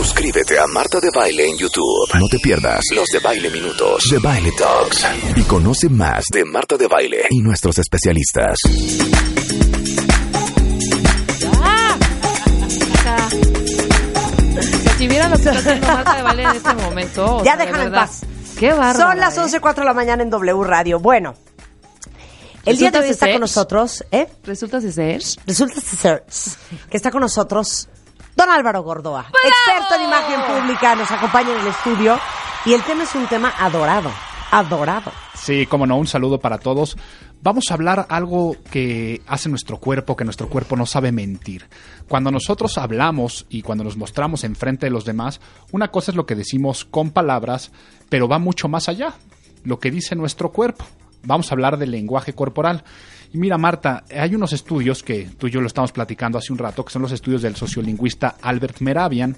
[0.00, 2.08] Suscríbete a Marta de Baile en YouTube.
[2.18, 5.04] No te pierdas los de Baile Minutos, de Baile Talks
[5.36, 8.56] y conoce más de Marta de Baile y nuestros especialistas.
[14.96, 17.36] Si vieran lo que está haciendo Marta de Baile en este momento.
[17.36, 18.20] o Ya sea, de déjala en verdad, paz.
[18.58, 18.98] Qué bárbaro.
[18.98, 20.98] Son las 11.04 de la mañana en W Radio.
[20.98, 21.34] Bueno,
[22.64, 24.28] el día de hoy está con nosotros, ¿eh?
[24.44, 25.20] Resulta ser.
[25.46, 26.24] Resulta ser
[26.88, 27.89] que está con nosotros
[28.40, 32.18] don Álvaro Gordoa, experto en imagen pública, nos acompaña en el estudio
[32.64, 34.10] y el tema es un tema adorado,
[34.50, 35.12] adorado.
[35.34, 36.96] Sí, como no, un saludo para todos.
[37.42, 41.68] Vamos a hablar algo que hace nuestro cuerpo, que nuestro cuerpo no sabe mentir.
[42.08, 46.24] Cuando nosotros hablamos y cuando nos mostramos enfrente de los demás, una cosa es lo
[46.24, 47.72] que decimos con palabras,
[48.08, 49.12] pero va mucho más allá,
[49.64, 50.86] lo que dice nuestro cuerpo.
[51.22, 52.84] Vamos a hablar del lenguaje corporal.
[53.32, 56.58] Y mira, Marta, hay unos estudios que tú y yo lo estamos platicando hace un
[56.58, 59.36] rato, que son los estudios del sociolingüista Albert Meravian,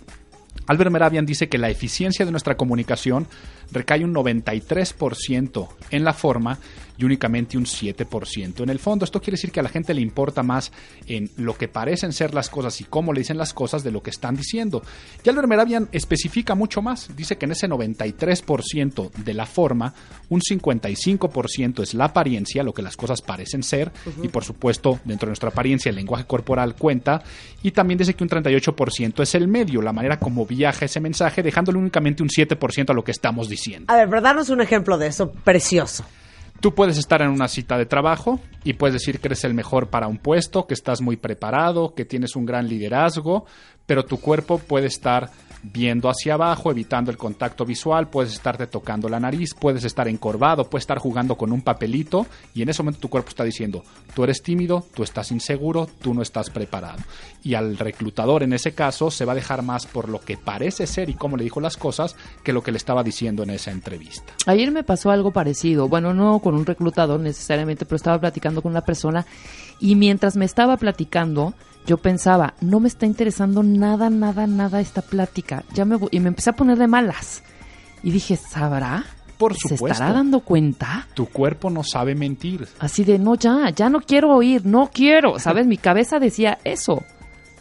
[0.66, 3.26] Albert Meravian dice que la eficiencia de nuestra comunicación
[3.72, 6.58] recae un 93% en la forma
[6.98, 9.04] y únicamente un 7% en el fondo.
[9.04, 10.72] Esto quiere decir que a la gente le importa más
[11.06, 14.02] en lo que parecen ser las cosas y cómo le dicen las cosas de lo
[14.02, 14.82] que están diciendo.
[15.24, 17.14] Y Albert Meravian especifica mucho más.
[17.16, 19.94] Dice que en ese 93% de la forma,
[20.28, 25.26] un 55% es la apariencia, lo que las cosas parecen ser, y por supuesto, dentro
[25.26, 27.22] de nuestra apariencia, el lenguaje corporal cuenta,
[27.62, 31.42] y también dice que un 38% es el medio, la manera como viaja ese mensaje,
[31.42, 33.92] dejándole únicamente un 7% a lo que estamos diciendo.
[33.92, 36.04] A ver, pero danos un ejemplo de eso precioso.
[36.62, 39.90] Tú puedes estar en una cita de trabajo y puedes decir que eres el mejor
[39.90, 43.46] para un puesto, que estás muy preparado, que tienes un gran liderazgo,
[43.84, 45.28] pero tu cuerpo puede estar
[45.62, 50.68] viendo hacia abajo, evitando el contacto visual, puedes estarte tocando la nariz, puedes estar encorvado,
[50.68, 53.84] puedes estar jugando con un papelito y en ese momento tu cuerpo está diciendo,
[54.14, 56.98] tú eres tímido, tú estás inseguro, tú no estás preparado.
[57.44, 60.86] Y al reclutador en ese caso se va a dejar más por lo que parece
[60.86, 63.70] ser y cómo le dijo las cosas que lo que le estaba diciendo en esa
[63.70, 64.32] entrevista.
[64.46, 65.88] Ayer me pasó algo parecido.
[65.88, 69.26] Bueno, no con un reclutador necesariamente, pero estaba platicando con una persona
[69.80, 71.54] y mientras me estaba platicando,
[71.86, 75.64] yo pensaba, no me está interesando nada, nada, nada esta plática.
[75.74, 77.42] Ya me voy- y me empecé a poner de malas.
[78.02, 79.04] Y dije, ¿sabrá?
[79.38, 79.92] Por ¿Se supuesto.
[79.94, 81.08] estará dando cuenta?
[81.14, 82.68] Tu cuerpo no sabe mentir.
[82.78, 85.38] Así de, no, ya, ya no quiero oír, no quiero.
[85.40, 85.66] ¿Sabes?
[85.66, 87.02] Mi cabeza decía eso.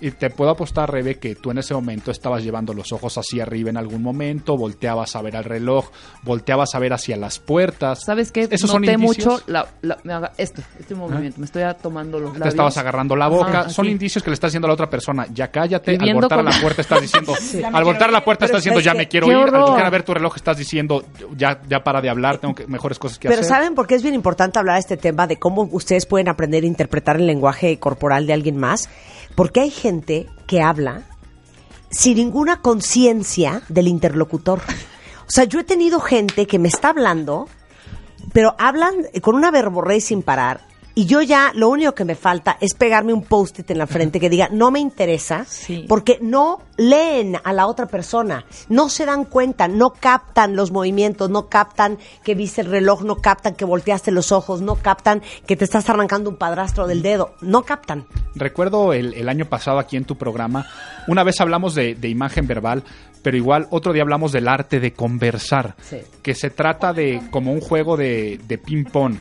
[0.01, 3.43] Y te puedo apostar, Rebe, que tú en ese momento estabas llevando los ojos hacia
[3.43, 5.89] arriba en algún momento, volteabas a ver al reloj,
[6.23, 7.99] volteabas a ver hacia las puertas.
[8.03, 8.47] ¿Sabes qué?
[8.49, 9.25] Esos son Noté indicios.
[9.27, 11.39] mucho la, la- me haga- este, este movimiento.
[11.39, 12.53] Me estoy tomando los Te labios.
[12.55, 13.69] estabas agarrando la boca.
[13.69, 15.95] Son indicios que le estás diciendo a la otra persona, ya cállate.
[16.01, 17.33] Al voltar a la puerta estás diciendo,
[17.71, 19.37] al voltar a la puerta Pero estás diciendo, es ya que- me quiero ¡Qué ir.
[19.37, 21.03] Al voltear a ver tu reloj estás diciendo,
[21.37, 23.53] ya, ya para de hablar, tengo que, mejores cosas que Pero hacer.
[23.53, 26.63] ¿saben por qué es bien importante hablar de este tema de cómo ustedes pueden aprender
[26.63, 28.89] a interpretar el lenguaje corporal de alguien más?
[29.35, 31.03] Porque hay gente que habla
[31.89, 34.61] sin ninguna conciencia del interlocutor.
[35.27, 37.47] O sea, yo he tenido gente que me está hablando,
[38.33, 40.61] pero hablan con una verborrea sin parar.
[40.93, 44.19] Y yo ya, lo único que me falta es pegarme un post-it en la frente
[44.19, 45.85] que diga, no me interesa, Sí.
[45.87, 51.29] porque no leen a la otra persona, no se dan cuenta, no captan los movimientos,
[51.29, 55.55] no captan que viste el reloj, no captan que volteaste los ojos, no captan que
[55.55, 58.05] te estás arrancando un padrastro del dedo, no captan.
[58.35, 60.65] Recuerdo el, el año pasado aquí en tu programa,
[61.07, 62.83] una vez hablamos de, de imagen verbal,
[63.23, 65.97] pero igual otro día hablamos del arte de conversar, Sí.
[66.21, 69.15] que se trata de como un juego de, de ping-pong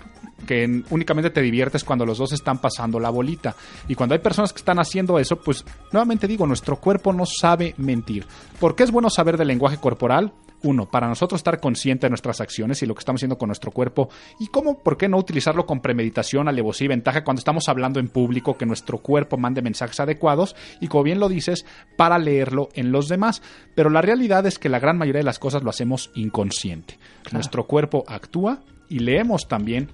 [0.50, 3.54] que en- únicamente te diviertes cuando los dos están pasando la bolita.
[3.86, 7.72] Y cuando hay personas que están haciendo eso, pues nuevamente digo, nuestro cuerpo no sabe
[7.76, 8.26] mentir.
[8.58, 10.32] ¿Por qué es bueno saber del lenguaje corporal?
[10.64, 13.70] Uno, para nosotros estar consciente de nuestras acciones y lo que estamos haciendo con nuestro
[13.70, 14.08] cuerpo.
[14.40, 18.08] Y cómo, por qué no utilizarlo con premeditación, alevosía y ventaja cuando estamos hablando en
[18.08, 21.64] público, que nuestro cuerpo mande mensajes adecuados y, como bien lo dices,
[21.96, 23.40] para leerlo en los demás.
[23.76, 26.98] Pero la realidad es que la gran mayoría de las cosas lo hacemos inconsciente.
[27.30, 28.58] Nuestro cuerpo actúa
[28.88, 29.88] y leemos también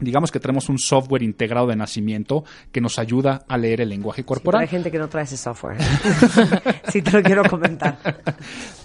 [0.00, 4.22] digamos que tenemos un software integrado de nacimiento que nos ayuda a leer el lenguaje
[4.22, 4.62] Pero corporal.
[4.62, 5.76] hay gente que no trae ese software.
[6.88, 7.98] sí, te lo quiero comentar.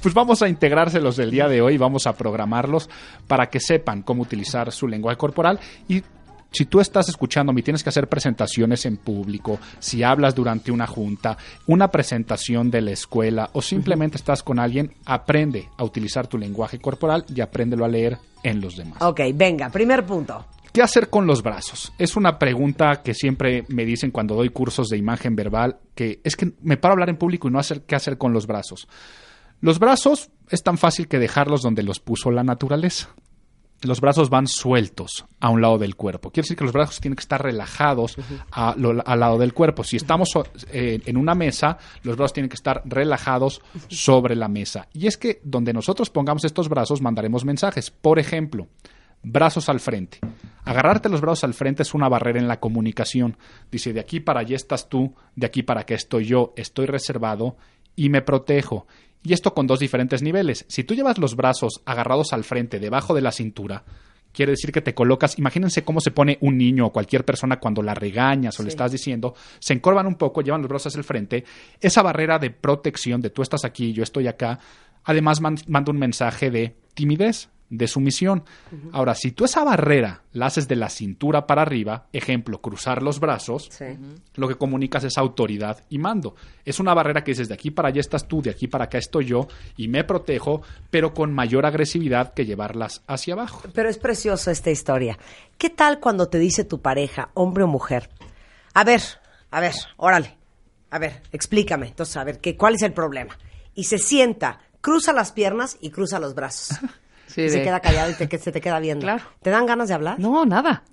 [0.02, 2.88] Pues vamos a integrárselos del día de hoy, vamos a programarlos
[3.28, 6.04] para que sepan cómo utilizar su lenguaje corporal y
[6.52, 10.86] Si tú estás escuchándome y tienes que hacer presentaciones en público, si hablas durante una
[10.88, 16.38] junta, una presentación de la escuela o simplemente estás con alguien, aprende a utilizar tu
[16.38, 19.02] lenguaje corporal y apréndelo a leer en los demás.
[19.02, 20.46] Ok, venga, primer punto.
[20.76, 21.94] ¿Qué hacer con los brazos?
[21.98, 26.36] Es una pregunta que siempre me dicen cuando doy cursos de imagen verbal, que es
[26.36, 28.90] que me paro a hablar en público y no hacer qué hacer con los brazos.
[29.62, 33.16] Los brazos es tan fácil que dejarlos donde los puso la naturaleza.
[33.84, 36.30] Los brazos van sueltos a un lado del cuerpo.
[36.30, 38.18] Quiere decir que los brazos tienen que estar relajados
[38.52, 39.86] al lado del cuerpo.
[39.86, 40.34] Si estamos
[40.74, 44.90] eh, en una mesa, los brazos tienen que estar relajados sobre la mesa.
[44.92, 47.92] Y es que donde nosotros pongamos estos brazos, mandaremos mensajes.
[47.92, 48.68] Por ejemplo,
[49.24, 50.20] brazos al frente.
[50.66, 53.38] Agarrarte los brazos al frente es una barrera en la comunicación.
[53.72, 57.56] Dice, de aquí para allá estás tú, de aquí para acá estoy yo, estoy reservado
[57.96, 58.88] y me protejo.
[59.24, 60.66] Y esto con dos diferentes niveles.
[60.68, 63.84] Si tú llevas los brazos agarrados al frente, debajo de la cintura,
[64.32, 67.82] quiere decir que te colocas, imagínense cómo se pone un niño o cualquier persona cuando
[67.82, 71.06] la regañas o le estás diciendo, se encorvan un poco, llevan los brazos hacia el
[71.06, 71.44] frente,
[71.80, 74.60] esa barrera de protección de tú estás aquí, yo estoy acá,
[75.06, 78.44] además man- manda un mensaje de timidez, de sumisión.
[78.92, 83.20] Ahora, si tú esa barrera la haces de la cintura para arriba, ejemplo, cruzar los
[83.20, 83.86] brazos, Sí.
[84.36, 86.36] lo que comunicas es autoridad y mando.
[86.64, 88.98] Es una barrera que dices de aquí para allá estás tú, de aquí para acá
[89.00, 89.48] estoy yo
[89.78, 93.64] y me protejo, pero con mayor agresividad que llevarlas hacia abajo.
[93.74, 95.18] Pero es precioso esta historia.
[95.58, 98.10] ¿Qué tal cuando te dice tu pareja, hombre o mujer?
[98.74, 99.02] A ver,
[99.52, 100.38] a ver, órale.
[100.92, 101.88] A ver, explícame.
[101.88, 103.38] Entonces, a ver, ¿qué, ¿cuál es el problema?
[103.74, 106.78] Y se sienta, cruza las piernas y cruza los brazos.
[107.36, 109.04] Sí, y se queda callado y te- que se te queda viendo.
[109.06, 109.24] Claro.
[109.42, 110.18] ¿Te dan ganas de hablar?
[110.20, 110.84] No, nada.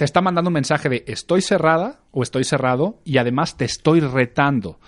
[0.00, 4.00] Te está mandando un mensaje de estoy cerrada o estoy cerrado y además te estoy
[4.00, 4.78] retando.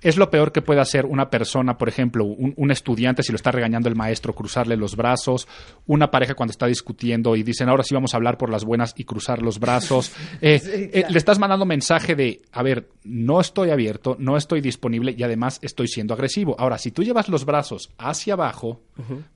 [0.00, 3.36] Es lo peor que puede hacer una persona, por ejemplo, un, un estudiante si lo
[3.36, 5.46] está regañando el maestro, cruzarle los brazos,
[5.86, 8.94] una pareja cuando está discutiendo y dicen ahora sí vamos a hablar por las buenas
[8.96, 10.10] y cruzar los brazos.
[10.40, 15.14] Eh, eh, le estás mandando mensaje de, a ver, no estoy abierto, no estoy disponible
[15.16, 16.54] y además estoy siendo agresivo.
[16.58, 18.82] Ahora, si tú llevas los brazos hacia abajo,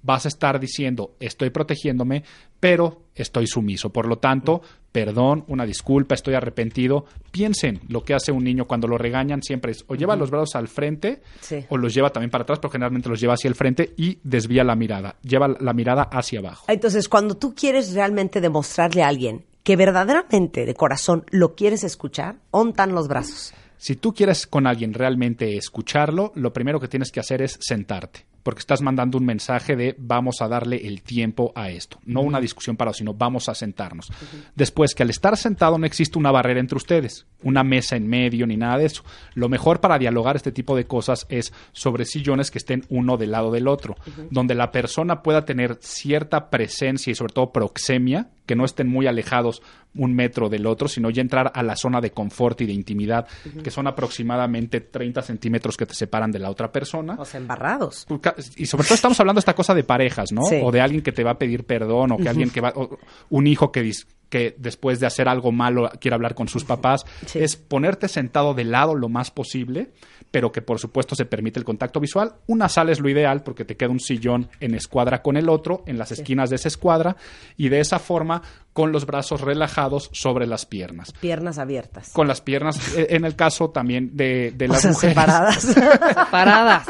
[0.02, 2.25] vas a estar diciendo, estoy protegiéndome,
[2.61, 3.90] pero estoy sumiso.
[3.90, 4.62] Por lo tanto,
[4.93, 7.05] perdón, una disculpa, estoy arrepentido.
[7.31, 10.56] Piensen lo que hace un niño cuando lo regañan, siempre es o lleva los brazos
[10.56, 11.64] al frente Sí.
[11.69, 14.64] o los lleva también para atrás, pero generalmente los lleva hacia el frente y desvía
[14.64, 16.64] la mirada, lleva la mirada hacia abajo.
[16.69, 22.37] Entonces, cuando tú quieres realmente demostrarle a alguien que verdaderamente, de corazón, lo quieres escuchar,
[22.50, 23.52] ontan los brazos.
[23.76, 28.26] Si tú quieres con alguien realmente escucharlo, lo primero que tienes que hacer es sentarte,
[28.42, 32.40] porque estás mandando un mensaje de vamos a darle el tiempo a esto, no una
[32.40, 34.10] discusión para, sino vamos a sentarnos.
[34.54, 38.46] Después que al estar sentado no existe una barrera entre ustedes, una mesa en medio
[38.46, 39.02] ni nada de eso.
[39.34, 43.32] Lo mejor para dialogar este tipo de cosas es sobre sillones que estén uno del
[43.32, 43.96] lado del otro,
[44.31, 49.06] donde la persona pueda tener cierta presencia y sobre todo proxemia, que no estén muy
[49.06, 49.62] alejados
[49.94, 53.26] un metro del otro, sino ya entrar a la zona de confort y de intimidad,
[53.62, 57.16] que son aproximadamente 30 centímetros que te separan de la otra persona.
[57.19, 58.06] O sea, embarrados.
[58.56, 60.42] Y sobre todo estamos hablando de esta cosa de parejas, ¿no?
[60.42, 60.60] Sí.
[60.62, 62.98] O de alguien que te va a pedir perdón, o que alguien que va, o
[63.30, 67.04] un hijo que, dis- que después de hacer algo malo quiere hablar con sus papás.
[67.26, 67.40] Sí.
[67.40, 69.90] Es ponerte sentado de lado lo más posible,
[70.30, 72.34] pero que por supuesto se permite el contacto visual.
[72.46, 75.82] Una sala es lo ideal porque te queda un sillón en escuadra con el otro,
[75.86, 77.16] en las esquinas de esa escuadra,
[77.56, 78.40] y de esa forma
[78.72, 81.12] con los brazos relajados sobre las piernas.
[81.20, 82.10] Piernas abiertas.
[82.12, 85.14] Con las piernas, eh, en el caso también de, de O las sea, mujeres.
[85.16, 85.76] separadas.
[86.30, 86.86] Paradas.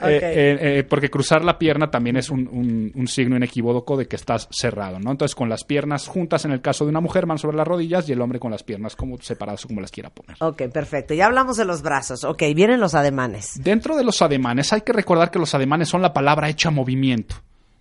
[0.00, 4.06] Eh, eh, eh, porque cruzar la pierna también es un, un- un signo inequívoco de
[4.06, 5.10] que estás cerrado, ¿no?
[5.12, 8.08] Entonces, con las piernas juntas, en el caso de una mujer, van sobre las rodillas
[8.08, 10.36] y el hombre con las piernas como separadas, como las quiera poner.
[10.40, 11.14] ok, perfecto.
[11.14, 12.24] Ya hablamos de los brazos.
[12.24, 13.52] Ok, vienen los ademanes.
[13.62, 17.36] Dentro de los ademanes, hay que recordar que los ademanes son la palabra hecha movimiento.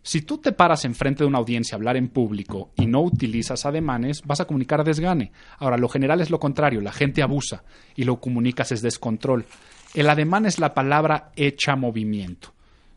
[0.05, 3.65] Si tú te paras enfrente de una audiencia a hablar en público y no utilizas
[3.65, 5.31] ademanes, vas a comunicar desgane.
[5.59, 7.63] Ahora, lo general es lo contrario, la gente abusa
[7.95, 9.45] y lo comunicas es descontrol.
[9.93, 12.53] El ademán es la palabra hecha movimiento.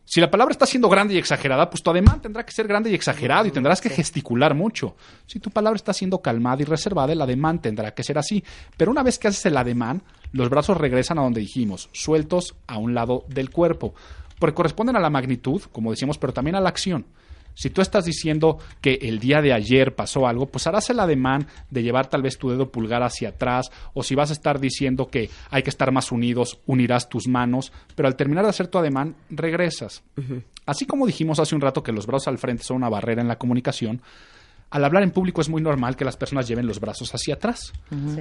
[0.09, 2.91] Si la palabra está siendo grande y exagerada, pues tu ademán tendrá que ser grande
[2.91, 4.95] y exagerado y tendrás que gesticular mucho.
[5.27, 8.45] Si tu palabra está siendo calmada y reservada, el ademán tendrá que ser así.
[8.77, 12.79] Pero una vez que haces el ademán, los brazos regresan a donde dijimos, sueltos a
[12.79, 13.95] un lado del cuerpo.
[14.39, 17.07] Porque corresponden a la magnitud, como decíamos, pero también a la acción.
[17.57, 21.47] Si tú estás diciendo que el día de ayer pasó algo, pues harás el ademán
[21.71, 25.09] de llevar tal vez tu dedo pulgar hacia atrás, o si vas a estar diciendo
[25.09, 28.77] que hay que estar más unidos, unirás tus manos, pero al terminar de hacer tu
[28.77, 30.05] ademán, regresas.
[30.67, 33.29] Así como dijimos hace un rato que los brazos al frente son una barrera en
[33.29, 34.03] la comunicación,
[34.71, 37.73] al hablar en público es muy normal que las personas lleven los brazos hacia atrás.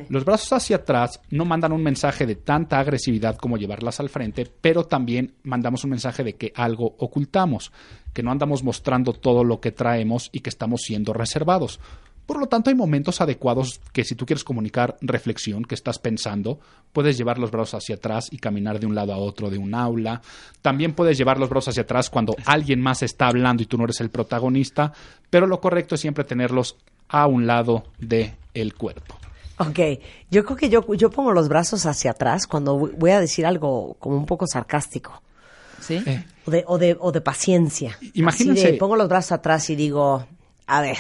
[0.10, 4.52] Los brazos hacia atrás no mandan un mensaje de tanta agresividad como llevarlas al frente,
[4.62, 7.72] pero también mandamos un mensaje de que algo ocultamos,
[8.14, 11.80] que no andamos mostrando todo lo que traemos y que estamos siendo reservados.
[12.26, 16.60] Por lo tanto, hay momentos adecuados que si tú quieres comunicar reflexión, que estás pensando,
[16.92, 19.76] puedes llevar los brazos hacia atrás y caminar de un lado a otro de un
[19.76, 20.22] aula.
[20.62, 23.84] También puedes llevar los brazos hacia atrás cuando alguien más está hablando y tú no
[23.84, 24.92] eres el protagonista,
[25.30, 26.78] pero lo correcto es siempre tenerlos
[27.10, 29.16] a un lado del el cuerpo.
[29.58, 29.80] Ok,
[30.32, 33.96] yo creo que yo, yo pongo los brazos hacia atrás cuando voy a decir algo
[34.00, 35.22] como un poco sarcástico.
[35.80, 36.02] ¿Sí?
[36.06, 37.98] Eh, O de, o de, o de paciencia.
[38.16, 40.26] Imagínense- Así de, pongo los brazos atrás y digo,
[40.68, 40.98] a ver,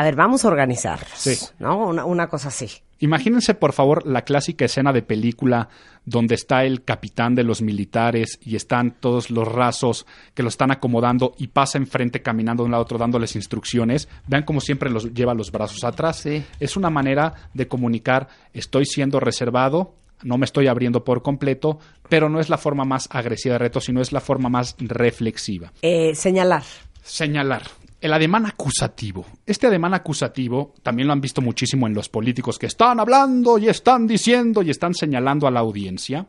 [0.00, 0.98] a ver, vamos a organizar.
[1.14, 1.36] Sí.
[1.58, 1.88] ¿No?
[1.88, 2.70] Una, una cosa así.
[3.00, 5.68] Imagínense, por favor, la clásica escena de película
[6.06, 10.70] donde está el capitán de los militares y están todos los rasos que lo están
[10.70, 14.08] acomodando y pasa enfrente caminando de un lado a otro dándoles instrucciones.
[14.26, 16.20] Vean cómo siempre los lleva los brazos atrás.
[16.20, 16.42] Sí.
[16.60, 21.78] Es una manera de comunicar, estoy siendo reservado, no me estoy abriendo por completo,
[22.08, 25.74] pero no es la forma más agresiva de reto, sino es la forma más reflexiva.
[25.82, 26.62] Eh, señalar.
[27.02, 27.62] Señalar.
[28.00, 29.26] El ademán acusativo.
[29.44, 33.68] Este ademán acusativo también lo han visto muchísimo en los políticos que están hablando y
[33.68, 36.26] están diciendo y están señalando a la audiencia.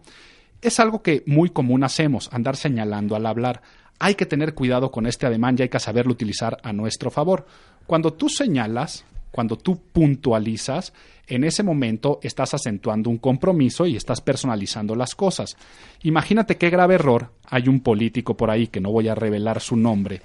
[0.61, 3.61] Es algo que muy común hacemos, andar señalando al hablar.
[3.99, 7.45] Hay que tener cuidado con este ademán y hay que saberlo utilizar a nuestro favor.
[7.87, 10.93] Cuando tú señalas, cuando tú puntualizas,
[11.27, 15.55] en ese momento estás acentuando un compromiso y estás personalizando las cosas.
[16.03, 19.77] Imagínate qué grave error hay un político por ahí, que no voy a revelar su
[19.77, 20.21] nombre,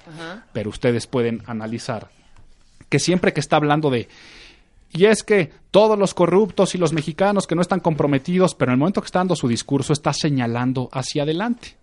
[0.51, 2.09] pero ustedes pueden analizar,
[2.89, 4.07] que siempre que está hablando de...
[4.89, 8.73] Y es que todos los corruptos y los mexicanos que no están comprometidos, pero en
[8.73, 11.75] el momento que está dando su discurso está señalando hacia adelante.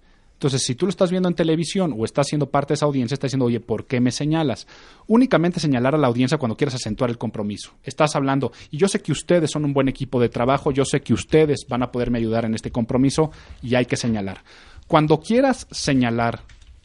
[0.45, 3.15] Entonces, si tú lo estás viendo en televisión o estás siendo parte de esa audiencia,
[3.15, 4.67] está diciendo, oye, ¿por qué me señalas?
[5.07, 7.71] Únicamente señalar a la audiencia cuando quieres acentuar el compromiso.
[7.83, 11.01] Estás hablando, y yo sé que ustedes son un buen equipo de trabajo, yo sé
[11.01, 13.31] que ustedes van a poderme ayudar en este compromiso
[13.63, 14.45] y hay que señalar.
[14.87, 16.43] Cuando quieras señalar,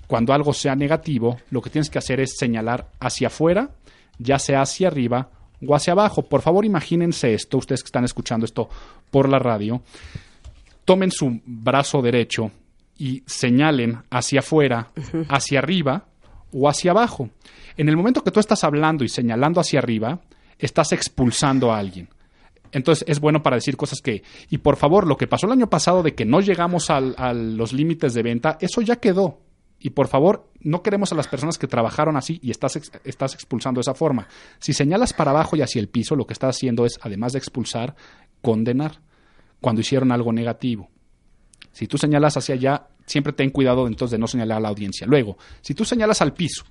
[0.07, 3.71] cuando algo sea negativo, lo que tienes que hacer es señalar hacia afuera,
[4.19, 5.31] ya sea hacia arriba
[5.67, 6.21] o hacia abajo.
[6.21, 8.69] Por favor, imagínense esto, ustedes que están escuchando esto
[9.11, 9.81] por la radio,
[10.85, 12.53] tomen su brazo derecho
[12.99, 14.89] y señalen hacia afuera,
[15.29, 16.05] hacia arriba
[16.51, 17.29] o hacia abajo.
[17.77, 20.19] En el momento que tú estás hablando y señalando hacia arriba,
[20.59, 22.09] estás expulsando a alguien.
[22.71, 25.69] Entonces es bueno para decir cosas que, y por favor, lo que pasó el año
[25.69, 29.39] pasado de que no llegamos al- a los límites de venta, eso ya quedó.
[29.79, 33.33] Y por favor, no queremos a las personas que trabajaron así y estás, ex- estás
[33.33, 34.27] expulsando de esa forma.
[34.59, 37.39] Si señalas para abajo y hacia el piso, lo que estás haciendo es, además de
[37.39, 37.95] expulsar,
[38.41, 38.99] condenar
[39.61, 40.89] cuando hicieron algo negativo.
[41.71, 45.07] Si tú señalas hacia allá, siempre ten cuidado entonces de no señalar a la audiencia.
[45.07, 46.63] Luego, si tú señalas al piso,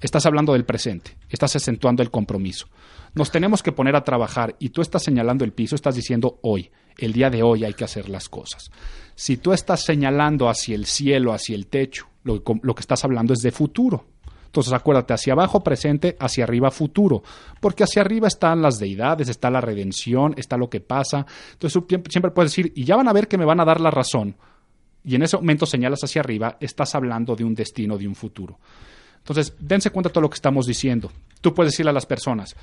[0.00, 2.66] estás hablando del presente, estás acentuando el compromiso.
[3.14, 6.70] Nos tenemos que poner a trabajar y tú estás señalando el piso, estás diciendo hoy,
[6.98, 8.70] el día de hoy hay que hacer las cosas.
[9.14, 13.04] Si tú estás señalando hacia el cielo, hacia el techo, lo, que- lo que estás
[13.04, 14.04] hablando es de futuro.
[14.46, 17.22] Entonces acuérdate, hacia abajo presente, hacia arriba futuro,
[17.60, 21.26] porque hacia arriba están las deidades, está la redención, está lo que pasa.
[21.52, 23.90] Entonces siempre puedes decir, y ya van a ver que me van a dar la
[23.90, 24.36] razón.
[25.06, 28.58] Y en ese momento señalas hacia arriba, estás hablando de un destino, de un futuro.
[29.18, 31.10] Entonces, dense cuenta de todo lo que estamos diciendo.
[31.40, 32.56] Tú puedes decirle a las personas,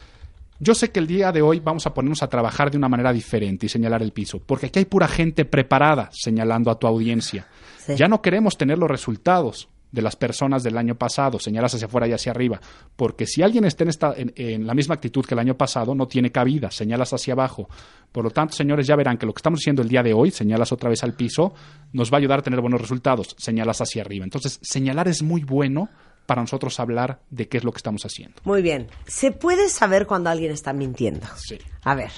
[0.59, 3.11] yo sé que el día de hoy vamos a ponernos a trabajar de una manera
[3.11, 7.47] diferente y señalar el piso, porque aquí hay pura gente preparada señalando a tu audiencia.
[7.77, 7.95] Sí.
[7.95, 12.07] Ya no queremos tener los resultados de las personas del año pasado, señalas hacia afuera
[12.07, 12.59] y hacia arriba,
[12.95, 15.93] porque si alguien está en, esta, en, en la misma actitud que el año pasado,
[15.93, 17.69] no tiene cabida, señalas hacia abajo.
[18.11, 20.31] Por lo tanto, señores, ya verán que lo que estamos haciendo el día de hoy,
[20.31, 21.53] señalas otra vez al piso,
[21.91, 24.23] nos va a ayudar a tener buenos resultados, señalas hacia arriba.
[24.23, 25.89] Entonces, señalar es muy bueno
[26.25, 28.41] para nosotros hablar de qué es lo que estamos haciendo.
[28.45, 28.87] Muy bien.
[29.05, 31.27] ¿Se puede saber cuando alguien está mintiendo?
[31.35, 31.59] Sí.
[31.83, 32.11] A ver.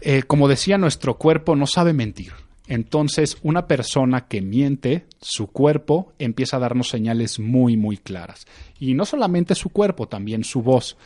[0.00, 2.32] Eh, como decía, nuestro cuerpo no sabe mentir.
[2.72, 8.46] Entonces, una persona que miente, su cuerpo empieza a darnos señales muy, muy claras.
[8.80, 10.96] Y no solamente su cuerpo, también su voz.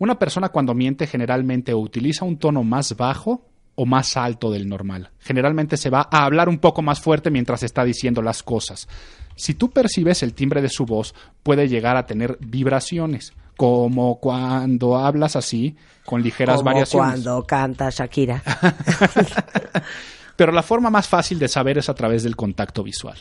[0.00, 5.12] Una persona cuando miente generalmente utiliza un tono más bajo o más alto del normal.
[5.20, 8.88] Generalmente se va a hablar un poco más fuerte mientras está diciendo las cosas.
[9.36, 11.14] Si tú percibes el timbre de su voz,
[11.44, 17.12] puede llegar a tener vibraciones, como cuando hablas así, con ligeras Como variaciones.
[17.12, 18.42] cuando canta Shakira.
[20.36, 23.18] Pero la forma más fácil de saber es a través del contacto visual.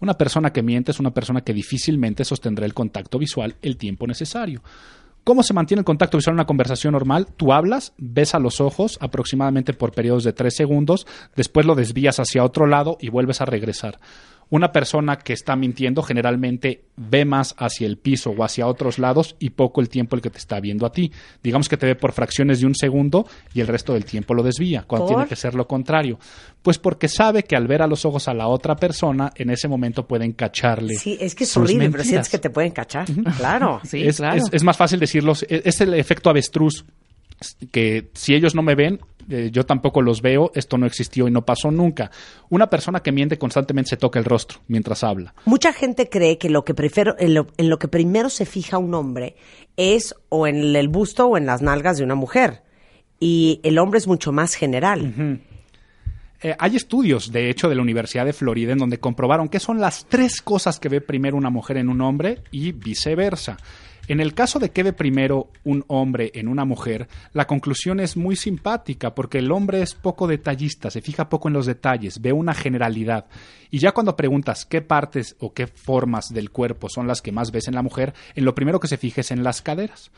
[0.00, 4.06] Una persona que miente es una persona que difícilmente sostendrá el contacto visual el tiempo
[4.06, 4.62] necesario.
[5.24, 7.28] ¿Cómo se mantiene el contacto visual en una conversación normal?
[7.38, 12.20] Tú hablas, ves a los ojos aproximadamente por periodos de tres segundos, después lo desvías
[12.20, 13.98] hacia otro lado y vuelves a regresar.
[14.50, 19.36] Una persona que está mintiendo generalmente ve más hacia el piso o hacia otros lados
[19.38, 21.10] y poco el tiempo el que te está viendo a ti.
[21.42, 24.42] Digamos que te ve por fracciones de un segundo y el resto del tiempo lo
[24.42, 25.16] desvía, cuando ¿Por?
[25.16, 26.18] tiene que ser lo contrario.
[26.62, 29.66] Pues porque sabe que al ver a los ojos a la otra persona, en ese
[29.68, 30.94] momento pueden cacharle.
[30.94, 33.06] Sí, es que es horrible, pero sientes que te pueden cachar.
[33.36, 33.80] Claro.
[33.84, 34.36] Sí, es, claro.
[34.36, 35.44] es- es más fácil decirlos.
[35.48, 36.84] Es, es el efecto avestruz.
[37.72, 40.50] Que si ellos no me ven, eh, yo tampoco los veo.
[40.54, 42.10] Esto no existió y no pasó nunca.
[42.50, 45.34] Una persona que miente constantemente se toca el rostro mientras habla.
[45.44, 48.78] Mucha gente cree que lo que prefiero, en lo, en lo que primero se fija
[48.78, 49.36] un hombre
[49.76, 52.62] es o en el busto o en las nalgas de una mujer.
[53.20, 55.40] Y el hombre es mucho más general.
[56.42, 59.80] Eh, hay estudios, de hecho, de la Universidad de Florida en donde comprobaron que son
[59.80, 63.56] las tres cosas que ve primero una mujer en un hombre y viceversa.
[64.06, 68.18] En el caso de que ve primero un hombre en una mujer, la conclusión es
[68.18, 72.30] muy simpática porque el hombre es poco detallista, se fija poco en los detalles, ve
[72.30, 73.24] una generalidad.
[73.70, 77.50] Y ya cuando preguntas qué partes o qué formas del cuerpo son las que más
[77.50, 80.10] ves en la mujer, en lo primero que se fija es en las caderas.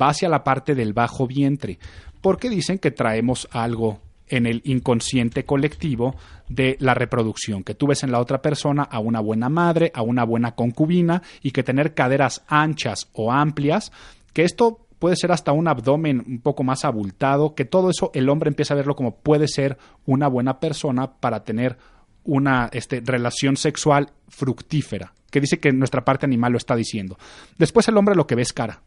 [0.00, 1.78] Va hacia la parte del bajo vientre,
[2.20, 6.14] porque dicen que traemos algo en el inconsciente colectivo
[6.48, 10.02] de la reproducción, que tú ves en la otra persona a una buena madre, a
[10.02, 13.92] una buena concubina y que tener caderas anchas o amplias,
[14.32, 18.28] que esto puede ser hasta un abdomen un poco más abultado, que todo eso el
[18.28, 21.78] hombre empieza a verlo como puede ser una buena persona para tener
[22.24, 27.18] una este, relación sexual fructífera, que dice que nuestra parte animal lo está diciendo.
[27.56, 28.82] Después el hombre lo que ve es cara,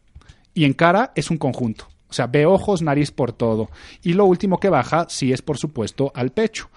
[0.54, 1.88] y en cara es un conjunto.
[2.12, 3.70] O sea, ve ojos, nariz por todo.
[4.02, 6.68] Y lo último que baja, sí es por supuesto, al pecho.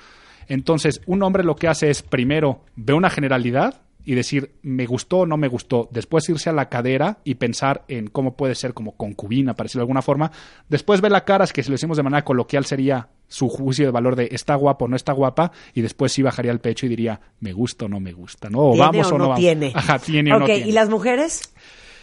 [0.47, 5.17] Entonces, un hombre lo que hace es primero ve una generalidad y decir me gustó
[5.17, 5.89] o no me gustó.
[5.91, 9.81] Después irse a la cadera y pensar en cómo puede ser como concubina, para decirlo
[9.81, 10.31] de alguna forma.
[10.69, 13.83] Después ve la cara, es que si lo decimos de manera coloquial sería su juicio
[13.83, 15.51] de valor de está guapo o no está guapa.
[15.73, 18.49] Y después sí bajaría el pecho y diría me gusta o no me gusta.
[18.49, 18.59] ¿no?
[18.59, 19.41] O ¿Tiene vamos o o no, no vamos.
[19.41, 19.73] tiene?
[19.75, 20.65] Ajá, tiene o no tiene.
[20.65, 21.51] ¿y las mujeres?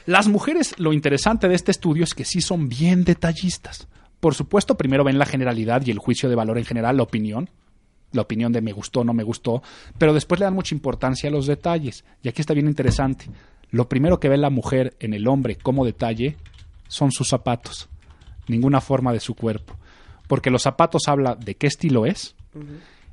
[0.07, 3.89] Las mujeres, lo interesante de este estudio es que sí son bien detallistas.
[4.21, 7.51] Por supuesto, primero ven la generalidad y el juicio de valor en general, la opinión,
[8.13, 9.63] la opinión de me gustó no me gustó,
[9.99, 12.05] pero después le dan mucha importancia a los detalles.
[12.23, 13.27] Y aquí está bien interesante.
[13.71, 16.37] Lo primero que ve la mujer en el hombre como detalle
[16.89, 17.89] son sus zapatos,
[18.49, 19.77] ninguna forma de su cuerpo.
[20.29, 22.35] Porque los zapatos habla de qué estilo es,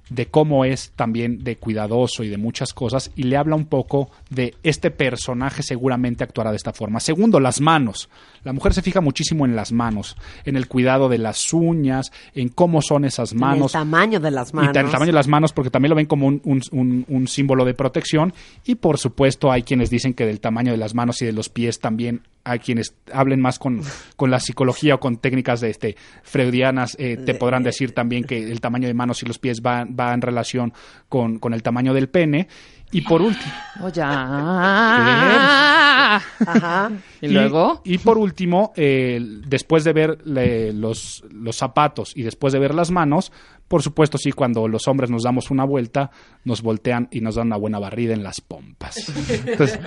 [0.10, 4.10] de cómo es también de cuidadoso y de muchas cosas, y le habla un poco
[4.30, 7.00] de este personaje seguramente actuará de esta forma.
[7.00, 8.10] Segundo, las manos.
[8.43, 12.50] La mujer se fija muchísimo en las manos, en el cuidado de las uñas, en
[12.50, 13.76] cómo son esas En manos.
[13.76, 14.74] el tamaño de las manos.
[14.76, 17.28] Y el tamaño de las manos, porque también lo ven como un, un- un- un
[17.28, 18.34] símbolo de protección.
[18.65, 21.50] Y por supuesto, hay quienes dicen que del tamaño de las manos y de los
[21.50, 23.82] pies también hay quienes hablen más con,
[24.15, 28.38] con la psicología o con técnicas de este freudianas, eh, te podrán decir también que
[28.38, 30.73] el tamaño de manos y los pies va, va en relación
[31.08, 32.47] con, con el tamaño del pene.
[32.91, 33.52] Y por último,
[33.84, 34.02] Oye.
[34.04, 36.19] ah.
[36.45, 36.91] Ajá.
[37.21, 37.82] ¿Y luego?
[37.84, 42.73] Y, por último, eh, después de ver le- los, los zapatos y después de ver
[42.73, 43.32] las manos,
[43.67, 46.10] por supuesto, sí, cuando los hombres nos damos una vuelta,
[46.45, 48.97] nos voltean y nos dan una buena barrida en las pompas.
[49.30, 49.80] Entonces,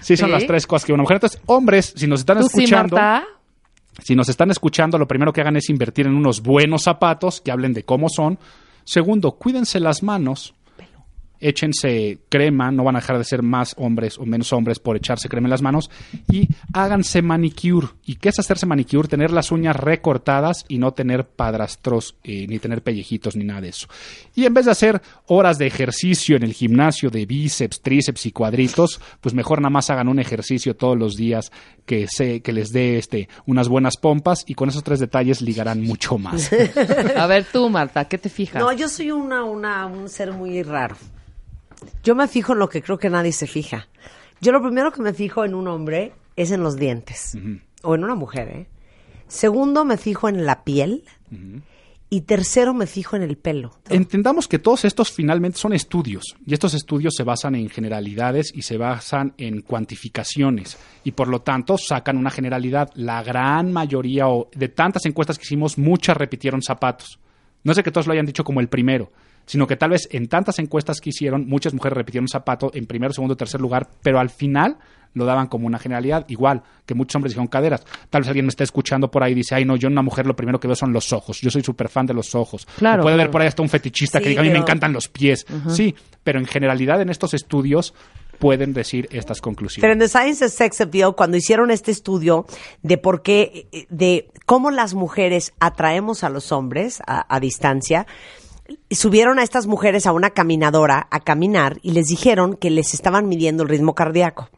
[0.00, 0.32] sí son ¿Sí?
[0.32, 1.16] las tres cosas que una mujer.
[1.16, 3.26] Entonces, hombres, si nos están ¿Tú sí, escuchando, Marta?
[4.00, 7.50] si nos están escuchando, lo primero que hagan es invertir en unos buenos zapatos que
[7.50, 8.38] hablen de cómo son.
[8.84, 10.54] Segundo, cuídense las manos.
[11.44, 15.28] Échense crema, no van a dejar de ser más hombres o menos hombres por echarse
[15.28, 15.90] crema en las manos.
[16.32, 17.88] Y háganse manicure.
[18.04, 19.08] ¿Y qué es hacerse manicure?
[19.08, 23.68] Tener las uñas recortadas y no tener padrastros, eh, ni tener pellejitos, ni nada de
[23.68, 23.86] eso.
[24.34, 28.32] Y en vez de hacer horas de ejercicio en el gimnasio de bíceps, tríceps y
[28.32, 31.52] cuadritos, pues mejor nada más hagan un ejercicio todos los días
[31.86, 35.82] que, se, que les dé este, unas buenas pompas y con esos tres detalles ligarán
[35.82, 36.50] mucho más.
[37.16, 38.62] A ver tú, Marta, ¿qué te fijas?
[38.62, 40.96] No, yo soy una, una, un ser muy raro.
[42.02, 43.88] Yo me fijo en lo que creo que nadie se fija.
[44.40, 47.36] Yo lo primero que me fijo en un hombre es en los dientes.
[47.82, 48.66] O en una mujer, ¿eh?
[49.28, 51.04] Segundo, me fijo en la piel.
[52.10, 53.72] Y tercero, me fijo en el pelo.
[53.88, 58.62] Entendamos que todos estos finalmente son estudios y estos estudios se basan en generalidades y
[58.62, 62.90] se basan en cuantificaciones y por lo tanto sacan una generalidad.
[62.94, 67.18] La gran mayoría o de tantas encuestas que hicimos, muchas repitieron zapatos.
[67.64, 69.10] No de que todos lo hayan dicho como el primero,
[69.46, 73.12] sino que tal vez en tantas encuestas que hicieron, muchas mujeres repitieron zapato en primero,
[73.12, 74.76] segundo, tercer lugar, pero al final
[75.12, 77.84] lo daban como una generalidad, igual que muchos hombres dijeron caderas.
[78.10, 80.02] Tal vez alguien me esté escuchando por ahí y dice, ay no, yo en una
[80.02, 82.66] mujer lo primero que veo son los ojos, yo soy súper fan de los ojos.
[82.78, 84.64] Claro, O puede haber por ahí hasta un fetichista que diga, a mí me pero-
[84.64, 85.46] encantan los pies.
[85.68, 87.94] Sí, pero en generalidad en estos estudios
[88.40, 89.92] pueden decir estas Pero conclusiones.
[89.92, 92.46] en The Science of Sex Appeal, cuando hicieron este estudio
[92.82, 98.04] de por qué, de cómo las mujeres atraemos a los hombres a, a distancia,
[98.90, 103.28] subieron a estas mujeres a una caminadora a caminar y les dijeron que les estaban
[103.28, 104.48] midiendo el ritmo cardíaco.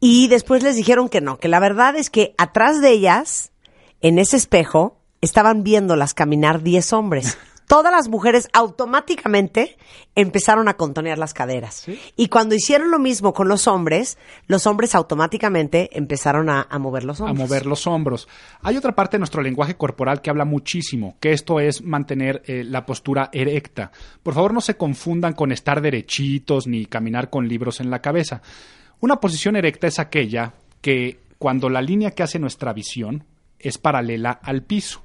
[0.00, 3.52] Y después les dijeron que no, que la verdad es que atrás de ellas,
[4.00, 7.38] en ese espejo, estaban viéndolas caminar 10 hombres.
[7.66, 9.76] Todas las mujeres automáticamente
[10.14, 11.84] empezaron a contonear las caderas.
[12.14, 17.04] Y cuando hicieron lo mismo con los hombres, los hombres automáticamente empezaron a, a mover
[17.04, 17.48] los a hombros.
[17.48, 18.28] mover los hombros.
[18.62, 22.62] Hay otra parte de nuestro lenguaje corporal que habla muchísimo, que esto es mantener eh,
[22.64, 23.90] la postura erecta.
[24.22, 28.42] Por favor, no se confundan con estar derechitos ni caminar con libros en la cabeza.
[29.00, 33.24] Una posición erecta es aquella que cuando la línea que hace nuestra visión
[33.58, 35.02] es paralela al piso.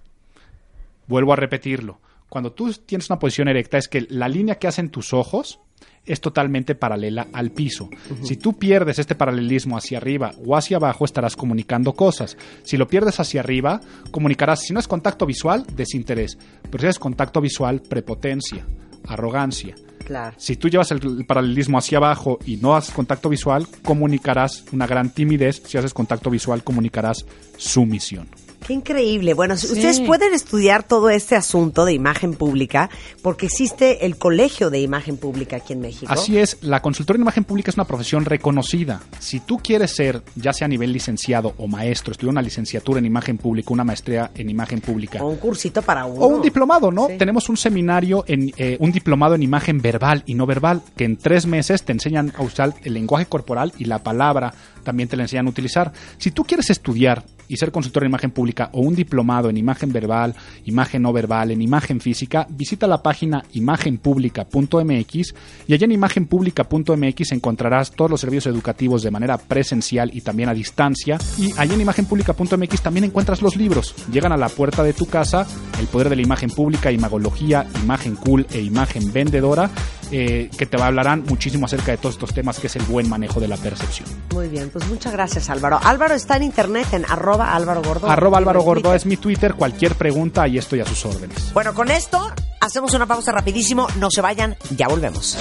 [1.08, 2.00] Vuelvo a repetirlo.
[2.32, 5.60] Cuando tú tienes una posición erecta es que la línea que hacen tus ojos
[6.06, 7.90] es totalmente paralela al piso.
[8.24, 12.38] Si tú pierdes este paralelismo hacia arriba o hacia abajo, estarás comunicando cosas.
[12.64, 16.38] Si lo pierdes hacia arriba, comunicarás, si no es contacto visual, desinterés.
[16.70, 18.66] Pero si es contacto visual, prepotencia,
[19.10, 19.76] arrogancia.
[20.06, 20.34] Claro.
[20.40, 24.88] Si tú llevas el, el paralelismo hacia abajo y no haces contacto visual, comunicarás una
[24.88, 25.64] gran timidez.
[25.66, 27.26] Si haces contacto visual, comunicarás
[27.58, 28.30] sumisión.
[28.72, 29.34] Qué increíble.
[29.34, 32.90] Bueno, ustedes pueden estudiar todo este asunto de imagen pública
[33.22, 36.10] porque existe el Colegio de Imagen Pública aquí en México.
[36.10, 39.02] Así es, la consultora en imagen pública es una profesión reconocida.
[39.20, 43.08] Si tú quieres ser, ya sea a nivel licenciado o maestro, estudiar una licenciatura en
[43.08, 46.22] imagen pública, una maestría en imagen pública, O un cursito para uno.
[46.22, 47.08] o un diplomado, ¿no?
[47.08, 47.18] Sí.
[47.18, 51.18] Tenemos un seminario, en eh, un diplomado en imagen verbal y no verbal, que en
[51.18, 55.24] tres meses te enseñan a usar el lenguaje corporal y la palabra también te la
[55.24, 55.92] enseñan a utilizar.
[56.18, 59.92] Si tú quieres estudiar y ser consultor en imagen pública o un diplomado en imagen
[59.92, 60.34] verbal,
[60.66, 65.34] imagen no verbal, en imagen física, visita la página imagenpublica.mx
[65.68, 70.54] y allá en imagenpublica.mx encontrarás todos los servicios educativos de manera presencial y también a
[70.54, 71.18] distancia.
[71.38, 73.96] Y allá en imagenpublica.mx también encuentras los libros.
[74.12, 75.46] Llegan a la puerta de tu casa,
[75.80, 79.70] El poder de la imagen pública, Imagología, Imagen cool e Imagen vendedora,
[80.12, 83.40] eh, que te hablarán muchísimo acerca de todos estos temas que es el buen manejo
[83.40, 84.08] de la percepción.
[84.34, 85.80] Muy bien, pues muchas gracias Álvaro.
[85.82, 88.10] Álvaro está en internet en arroba Álvaro Gordo.
[88.10, 89.54] Arroba Álvaro Gordo es mi Twitter.
[89.56, 91.54] Cualquier pregunta, ahí estoy a sus órdenes.
[91.54, 93.88] Bueno, con esto hacemos una pausa rapidísimo.
[93.98, 95.38] No se vayan, ya volvemos.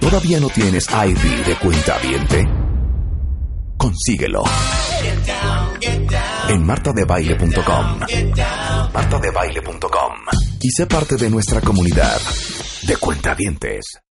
[0.00, 2.48] ¿Todavía no tienes ID de cuenta viente?
[3.76, 4.42] Consíguelo.
[6.52, 8.00] En martadebaile.com.
[8.92, 10.12] Martadebaile.com.
[10.60, 12.20] Y sé parte de nuestra comunidad
[12.82, 14.02] de cuentavientes.